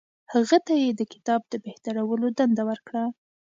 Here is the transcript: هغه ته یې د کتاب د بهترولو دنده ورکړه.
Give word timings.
هغه 0.33 0.57
ته 0.65 0.73
یې 0.83 0.89
د 0.95 1.01
کتاب 1.13 1.41
د 1.47 1.53
بهترولو 1.65 2.27
دنده 2.37 2.63
ورکړه. 2.69 3.03